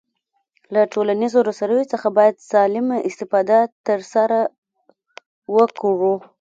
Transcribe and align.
له 0.73 0.81
ټولنیزو 0.93 1.39
رسنیو 1.49 1.89
څخه 1.93 2.07
باید 2.17 2.35
سالمه 2.51 2.97
استفاده 3.09 3.59
ترسره 3.87 4.39
وکړو 5.55 6.15